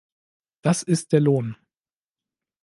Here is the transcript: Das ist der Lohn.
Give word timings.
Das 0.63 0.81
ist 0.81 1.11
der 1.11 1.19
Lohn. 1.19 1.55